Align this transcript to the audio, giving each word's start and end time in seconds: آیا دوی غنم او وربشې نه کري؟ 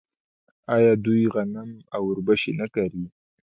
آیا 0.75 0.93
دوی 1.05 1.21
غنم 1.33 1.69
او 1.95 2.01
وربشې 2.09 2.51
نه 2.59 2.67
کري؟ 2.73 3.03